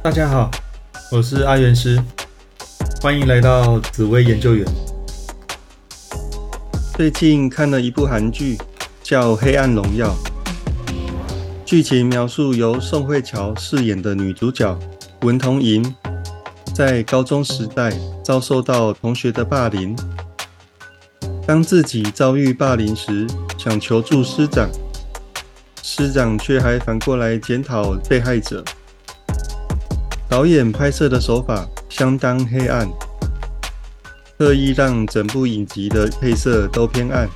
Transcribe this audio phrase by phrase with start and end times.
[0.00, 0.50] 大家好，
[1.12, 2.02] 我是阿元师，
[3.02, 4.66] 欢迎来到紫薇研究员。
[6.96, 8.56] 最近看了一部韩剧，
[9.02, 10.08] 叫《黑暗荣耀》。
[11.64, 14.78] 剧情描述由宋慧乔饰演的女主角
[15.22, 15.82] 文童莹，
[16.72, 19.96] 在高中时代遭受到同学的霸凌。
[21.44, 23.26] 当自己遭遇霸凌时，
[23.58, 24.70] 想求助师长，
[25.82, 28.64] 师长却还反过来检讨被害者。
[30.28, 32.88] 导演拍摄的手法相当黑暗，
[34.38, 37.28] 特意让整部影集的配色都偏暗，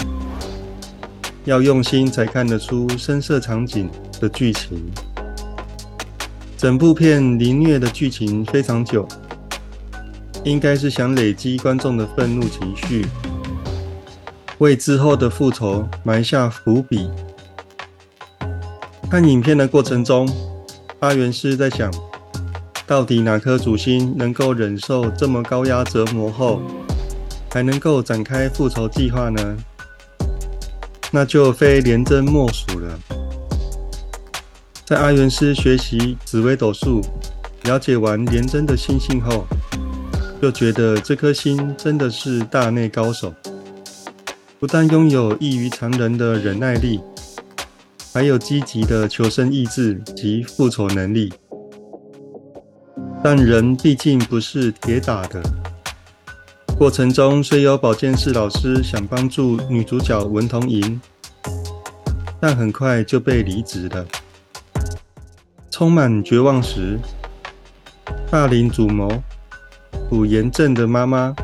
[1.46, 3.90] 要用心才看得出深色场景
[4.20, 4.88] 的剧情。
[6.62, 9.04] 整部片凌虐的剧情非常久，
[10.44, 13.04] 应该是想累积观众的愤怒情绪，
[14.58, 17.10] 为之后的复仇埋下伏笔。
[19.10, 20.32] 看影片的过程中，
[21.00, 21.92] 阿元师在想。
[22.86, 26.62] 到底哪颗主星能够忍受这么高压折磨后，
[27.50, 29.56] 还能够展开复仇计划呢？
[31.10, 32.98] 那就非廉贞莫属了。
[34.84, 37.00] 在阿元师学习紫微斗数，
[37.64, 39.46] 了解完廉贞的星性后，
[40.40, 43.32] 就觉得这颗星真的是大内高手，
[44.58, 47.00] 不但拥有异于常人的忍耐力，
[48.12, 51.32] 还有积极的求生意志及复仇能力。
[53.22, 55.40] 但人毕竟不是铁打的，
[56.76, 61.00] 过程中虽有保健室老师想帮助女主角文童莹，
[62.40, 64.04] 但很快就被离职了。
[65.82, 66.96] 充满绝望时，
[68.30, 69.20] 霸凌主谋
[70.08, 71.34] 卜延正的妈妈，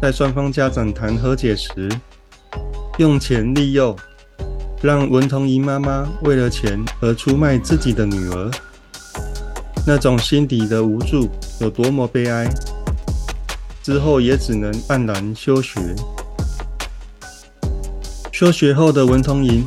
[0.00, 1.90] 在双方家长谈和解时，
[2.98, 3.96] 用钱利诱，
[4.80, 8.48] 让文童莹妈妈为了钱而出卖自己的女儿。
[9.84, 11.28] 那种心底的无助
[11.58, 12.48] 有多么悲哀，
[13.82, 15.80] 之后也只能黯然休学。
[18.30, 19.66] 休学后的文童莹，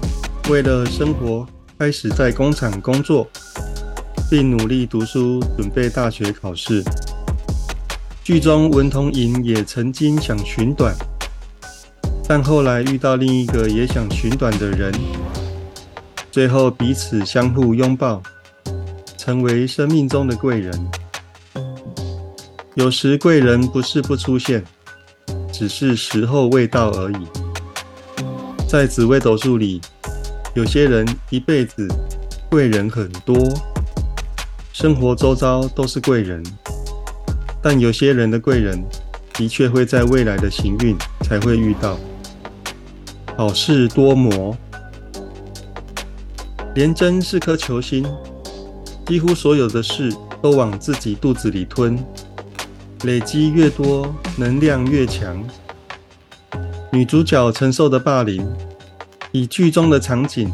[0.50, 1.46] 为了生活，
[1.78, 3.28] 开始在工厂工作，
[4.29, 6.84] 并努力读书，准备大学考试。
[8.23, 10.95] 剧中文童莹也曾经想寻短，
[12.28, 14.94] 但后来遇到另一个也想寻短的人，
[16.31, 18.22] 最后彼此相互拥抱。
[19.17, 20.73] 成为生命中的贵人。
[22.73, 24.63] 有时贵人不是不出现，
[25.51, 27.28] 只是时候未到而已。
[28.67, 29.81] 在紫微斗数里，
[30.56, 31.88] 有些人一辈子
[32.50, 33.38] 贵人很多，
[34.81, 36.41] 生活周遭都是贵人；
[37.62, 38.81] 但有些人的贵人，
[39.34, 42.00] 的确会在未来的行运才会遇到。
[43.35, 44.56] 好事多磨，
[46.75, 48.06] 廉贞是颗球星。
[49.06, 52.01] 几乎所有的事都往自己肚子里吞，
[53.03, 55.44] 累积越多，能量越强。
[56.90, 58.50] 女主角承受的霸凌，
[59.34, 60.50] 以剧中的场景，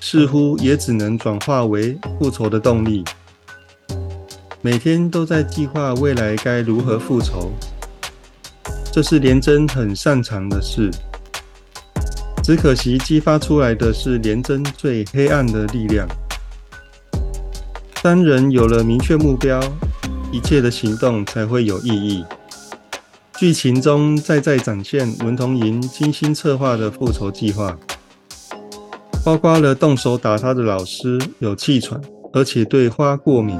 [0.00, 3.04] 似乎也只能转化为复仇的动力。
[4.60, 7.52] 每天都在计划未来该如何复仇，
[8.92, 10.90] 这是廉贞很擅长的事。
[12.42, 16.08] 只可惜激发出来的是廉贞最黑暗的力量。
[18.02, 19.60] 当人有了明确目标，
[20.32, 22.24] 一切的行动才会有意义。
[23.36, 27.78] 剧情中再再展现文童莹精心策划的复仇计划，
[29.24, 32.00] 包括了动手打他的老师有气喘，
[32.32, 33.56] 而且对花过敏，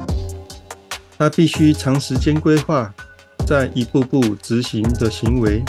[1.19, 2.95] 他必须长时间规划，
[3.45, 5.65] 再一步步执行的行为，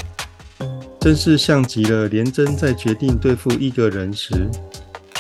[1.02, 4.48] 真是像极了廉贞在决定对付一个人时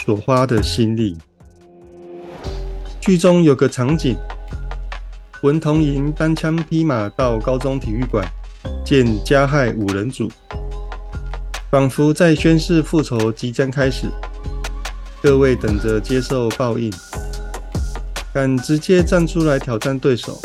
[0.05, 1.17] 所花的心力。
[3.01, 4.15] 剧中有个场景，
[5.41, 8.23] 文童莹单枪匹马到高中体育馆
[8.85, 10.29] 见加害五人组，
[11.71, 14.05] 仿佛在宣誓复仇即将开始，
[15.23, 16.93] 各位等着接受报应。
[18.31, 20.39] 敢直接站出来挑战对手，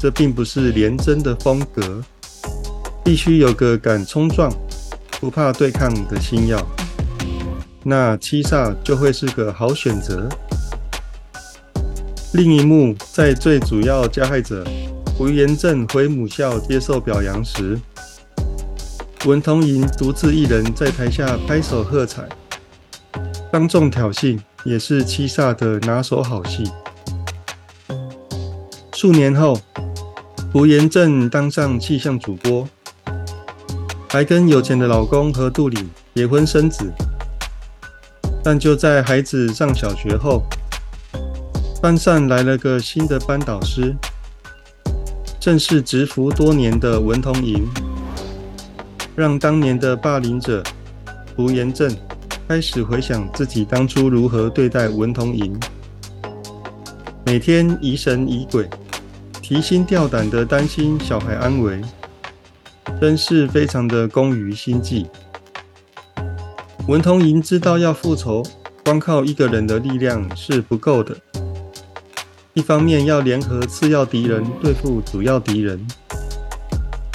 [0.00, 2.02] 这并不是廉贞的风格，
[3.04, 4.52] 必须有个敢冲撞、
[5.20, 6.60] 不怕对抗的星耀，
[7.84, 10.28] 那七煞就会是个好选择。
[12.32, 14.66] 另一幕，在最主要加害者
[15.16, 17.78] 胡延正回母校接受表扬时，
[19.24, 22.28] 文同莹独自一人在台下拍手喝彩，
[23.52, 26.64] 当众挑衅也是七煞的拿手好戏。
[29.00, 29.56] 数年后，
[30.52, 32.68] 胡延正当上气象主播，
[34.08, 35.86] 还跟有钱的老公何杜里
[36.16, 36.92] 结婚生子。
[38.42, 40.42] 但就在孩子上小学后，
[41.80, 43.94] 班上来了个新的班导师，
[45.38, 47.64] 正是蛰伏多年的文同莹，
[49.14, 50.60] 让当年的霸凌者
[51.36, 51.88] 胡延正
[52.48, 55.56] 开始回想自己当初如何对待文同莹，
[57.24, 58.68] 每天疑神疑鬼。
[59.48, 61.80] 提心吊胆的担心小孩安危，
[63.00, 65.06] 真是非常的功于心计。
[66.86, 68.42] 文同莹知道要复仇，
[68.84, 71.16] 光靠一个人的力量是不够的。
[72.52, 75.82] 一方面要联合次要敌人对付主要敌人，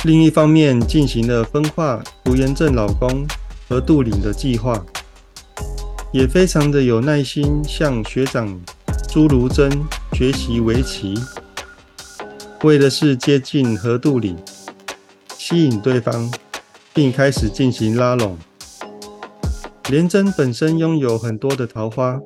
[0.03, 3.27] 另一方面进行了分化胡延正老公
[3.69, 4.83] 和杜岭的计划，
[6.12, 8.59] 也非常的有耐心向学长
[9.07, 9.71] 朱如珍
[10.13, 11.13] 学习围棋。
[12.63, 14.38] 为的是接近何杜里，
[15.38, 16.31] 吸引对方，
[16.94, 18.38] 并开始进行拉拢。
[19.89, 22.18] 廉贞本身拥有很多的桃花，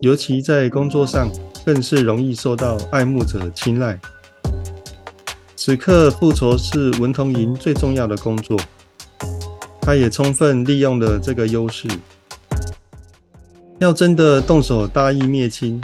[0.00, 1.30] 尤其在工作上，
[1.64, 3.96] 更是容易受到爱慕者青睐。
[5.54, 8.58] 此刻复仇是文同莹最重要的工作，
[9.80, 11.86] 他也充分利用了这个优势。
[13.78, 15.80] 要真的动手大义灭亲，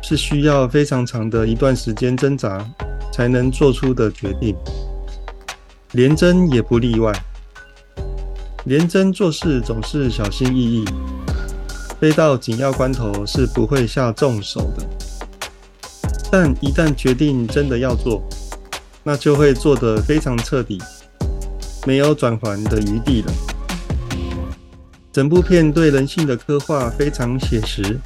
[0.00, 2.66] 是需要非常长的一段时间挣扎。
[3.14, 4.56] 才能做出的决定，
[5.92, 7.12] 廉贞也不例外。
[8.64, 10.84] 廉贞做事总是小心翼翼，
[12.00, 14.84] 非到紧要关头是不会下重手的。
[16.28, 18.20] 但一旦决定真的要做，
[19.04, 20.82] 那就会做得非常彻底，
[21.86, 23.32] 没有转圜的余地了。
[25.12, 27.96] 整部片对人性的刻画非常写实，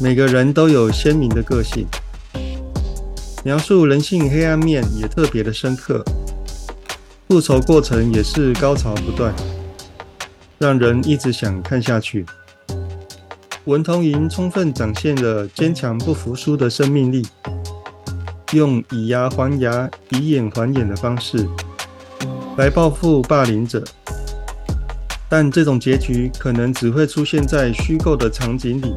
[0.00, 1.86] 每个人都有鲜明的个性。
[3.44, 6.04] 描述人性黑暗面也特别的深刻，
[7.28, 9.34] 复仇过程也是高潮不断，
[10.58, 12.24] 让人一直想看下去。
[13.64, 17.26] 文同莹充分展现了坚强不服输的生命力，
[18.52, 21.44] 用以牙还牙、以眼还眼的方式
[22.56, 23.82] 来报复霸凌者，
[25.28, 28.94] 但这种结局可能只会出现在虚构的场景里。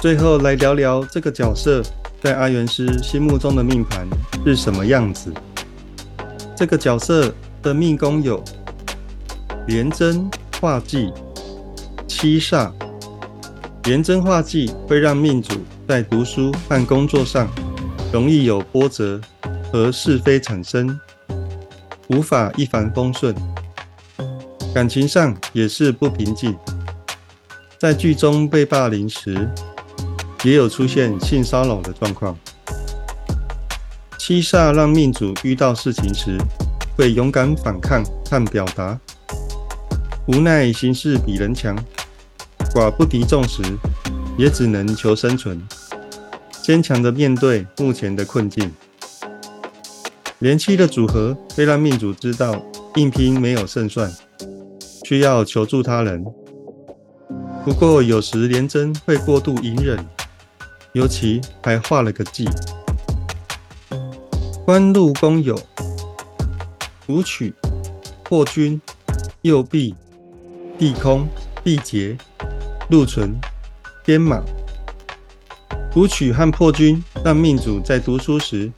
[0.00, 1.82] 最后来聊聊这个角色。
[2.22, 4.06] 在阿元师心目中的命盘
[4.44, 5.32] 是什么样子？
[6.54, 8.44] 这个角色的命宫有
[9.66, 10.30] 廉贞
[10.60, 11.10] 化忌、
[12.06, 12.70] 七煞。
[13.84, 15.54] 廉贞化忌会让命主
[15.88, 17.48] 在读书和工作上
[18.12, 19.18] 容易有波折
[19.72, 21.00] 和是非产生，
[22.08, 23.34] 无法一帆风顺。
[24.74, 26.54] 感情上也是不平静，
[27.78, 29.48] 在剧中被霸凌时。
[30.42, 32.36] 也有出现性骚扰的状况。
[34.18, 36.38] 七煞让命主遇到事情时，
[36.96, 38.98] 会勇敢反抗和表达，
[40.26, 41.76] 无奈形势比人强，
[42.74, 43.62] 寡不敌众时，
[44.38, 45.60] 也只能求生存，
[46.62, 48.70] 坚强的面对目前的困境。
[50.38, 52.62] 连七的组合会让命主知道
[52.96, 54.10] 硬拼没有胜算，
[55.04, 56.24] 需要求助他人。
[57.64, 60.02] 不过有时连贞会过度隐忍。
[60.92, 62.48] 尤其还画了个忌。
[64.64, 65.60] 官禄宫有
[67.06, 67.54] 武曲、
[68.24, 68.80] 破军、
[69.42, 69.94] 右弼、
[70.78, 71.28] 地空、
[71.62, 72.16] 地劫、
[72.88, 73.34] 禄存、
[74.04, 74.42] 天马。
[75.94, 78.70] 武曲和破军让命主在读书时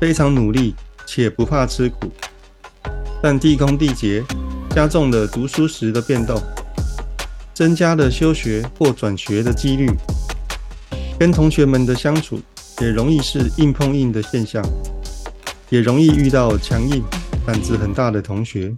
[0.00, 0.74] 非常努力
[1.06, 2.10] 且不怕吃苦，
[3.22, 4.24] 但地空地劫
[4.70, 6.40] 加重了读书时的变动，
[7.54, 9.88] 增加了休学或转学的几率。
[11.18, 12.40] 跟同学们的相处
[12.80, 14.64] 也容易是硬碰硬的现象，
[15.70, 17.02] 也容易遇到强硬、
[17.46, 18.72] 胆子很大的同学，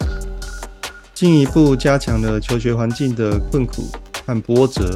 [1.15, 3.87] 进一步加强了求学环境的困苦
[4.27, 4.95] 和波折。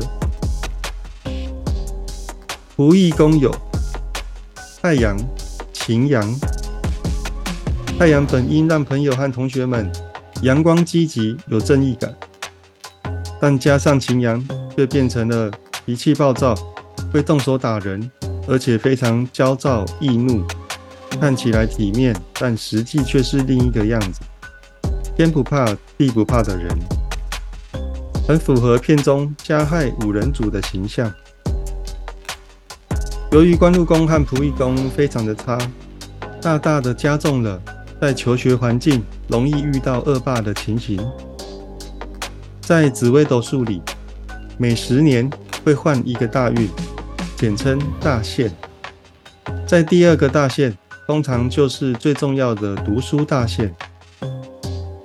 [2.76, 3.50] 仆役宫有
[4.82, 5.16] 太阳、
[5.72, 6.38] 擎羊，
[7.98, 9.90] 太阳本应让朋友和同学们
[10.42, 12.14] 阳光积极、有正义感，
[13.40, 15.50] 但加上擎羊，却变成了
[15.86, 16.54] 脾气暴躁。
[17.12, 18.10] 会动手打人，
[18.46, 20.44] 而且非常焦躁易怒，
[21.20, 24.20] 看起来体面，但实际却是另一个样子。
[25.16, 26.68] 天不怕地不怕的人，
[28.26, 31.12] 很符合片中加害五人组的形象。
[33.32, 35.58] 由于官禄宫和仆役宫非常的差，
[36.40, 37.60] 大大的加重了
[38.00, 41.00] 在求学环境容易遇到恶霸的情形。
[42.60, 43.82] 在紫微斗数里，
[44.56, 45.28] 每十年
[45.64, 46.68] 会换一个大运。
[47.38, 48.50] 简称大限，
[49.64, 50.74] 在第二个大限，
[51.06, 53.72] 通常就是最重要的读书大限，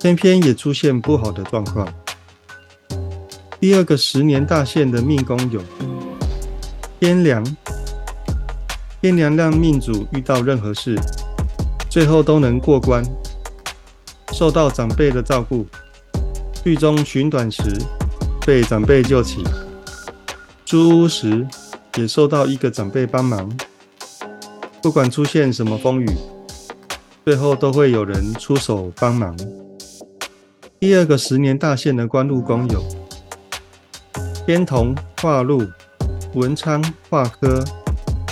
[0.00, 1.86] 偏偏也出现不好的状况。
[3.60, 5.62] 第二个十年大限的命宫有
[6.98, 7.44] 天梁，
[9.00, 10.98] 天梁让命主遇到任何事，
[11.88, 13.04] 最后都能过关，
[14.32, 15.64] 受到长辈的照顾。
[16.64, 17.62] 剧中寻短时
[18.44, 19.44] 被长辈救起，
[20.64, 21.46] 租屋时
[21.96, 23.50] 也受到一个长辈帮忙。
[24.82, 26.08] 不管出现什么风雨，
[27.24, 29.36] 最后都会有人出手帮忙。
[30.78, 32.84] 第二个十年大限的官禄宫有
[34.44, 35.62] 天同、化禄、
[36.34, 37.64] 文昌、化科、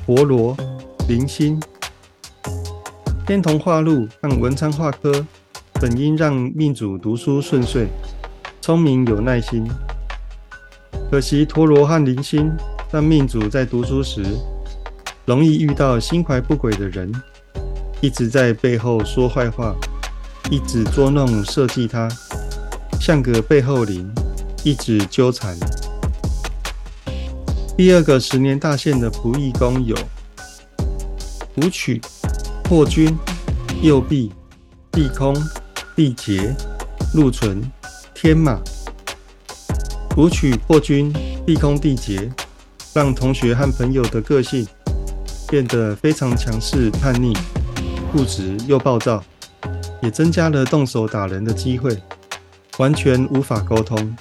[0.04, 0.56] 陀罗、
[1.08, 1.58] 零星。
[3.26, 5.24] 天同化禄和文昌化科，
[5.74, 7.86] 本应让命主读书顺遂。
[8.60, 9.66] 聪明有耐心，
[11.10, 12.52] 可惜陀罗和零星
[12.92, 14.22] 但命主在读书时
[15.24, 17.10] 容易遇到心怀不轨的人，
[18.02, 19.74] 一直在背后说坏话，
[20.50, 22.06] 一直捉弄设计他，
[23.00, 24.12] 像个背后灵，
[24.62, 25.56] 一直纠缠。
[27.78, 29.96] 第二个十年大限的仆役宫有
[31.56, 31.98] 武曲、
[32.62, 33.16] 破军、
[33.80, 34.30] 右弼、
[34.90, 35.34] 地空、
[35.96, 36.54] 地劫、
[37.14, 37.62] 禄存。
[38.14, 38.60] 天马、
[40.16, 41.12] 武曲破军、
[41.44, 42.30] 地空地劫，
[42.94, 44.66] 让同学和朋友的个性
[45.48, 47.32] 变得非常强势、叛逆、
[48.12, 49.22] 固执又暴躁，
[50.02, 51.96] 也增加了动手打人的机会，
[52.78, 54.14] 完全无法沟通，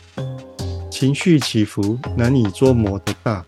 [0.89, 3.45] 情绪起伏难以捉摸的大。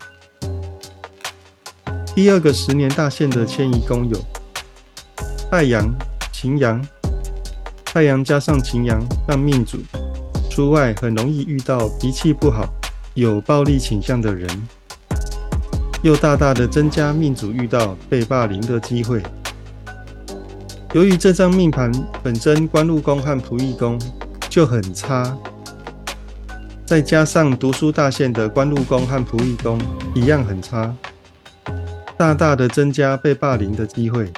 [2.14, 4.20] 第二个十年大限的迁移宫有
[5.50, 5.90] 太阳、
[6.34, 6.86] 擎羊，
[7.86, 9.78] 太阳加上擎羊，让命主。
[10.50, 12.72] 出外很容易遇到脾气不好、
[13.16, 14.48] 有暴力倾向的人，
[16.04, 19.24] 又大大的增加命主遇到被霸凌的机会。
[20.94, 21.90] 由于这张命盘
[22.22, 23.98] 本身官禄宫和仆役宫
[24.50, 25.36] 就很差，
[26.86, 29.80] 再加上读书大限的官禄宫和仆役宫
[30.14, 30.94] 一样很差，
[32.18, 34.30] 大大的增加被霸凌的机会。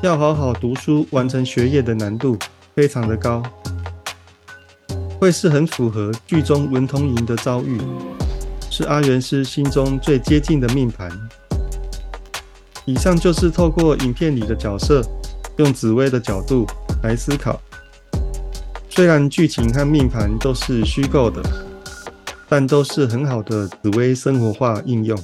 [0.00, 2.38] 要好好读书、完成学业的难度
[2.76, 3.42] 非常的高。
[5.18, 7.80] 会是很符合剧中文通莹的遭遇，
[8.78, 11.10] 是阿元师心中最接近的命盘。
[12.84, 15.02] 以上就是透过影片里的角色，
[15.56, 16.64] 用紫薇的角度
[17.02, 17.60] 来思考。
[18.88, 21.42] 虽然剧情和命盘都是虚构的，
[22.48, 25.18] 但都是很好的紫薇生活化应用。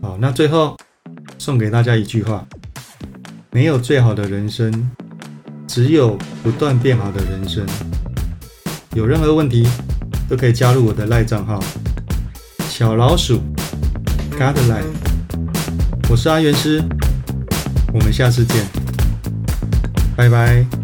[0.00, 0.76] 好，那最后
[1.38, 2.46] 送给大家一句话：
[3.50, 4.88] 没有最好的人生。
[5.66, 7.66] 只有不断变好的人生。
[8.94, 9.66] 有任何问题
[10.30, 11.58] 都可以加入我的赖账号
[12.68, 13.40] 小老鼠
[14.30, 14.84] God Life。
[16.08, 16.80] 我是阿元师，
[17.92, 18.64] 我们下次见，
[20.16, 20.79] 拜拜。